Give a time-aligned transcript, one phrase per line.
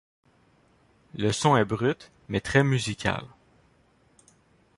[1.13, 3.23] Le son est brut, mais très musical.